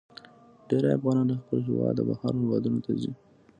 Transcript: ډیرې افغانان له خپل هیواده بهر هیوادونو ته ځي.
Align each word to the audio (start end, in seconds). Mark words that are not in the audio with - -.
ډیرې 0.67 0.89
افغانان 0.97 1.25
له 1.29 1.35
خپل 1.41 1.59
هیواده 1.67 2.01
بهر 2.09 2.33
هیوادونو 2.41 2.79
ته 2.85 2.91
ځي. 3.01 3.11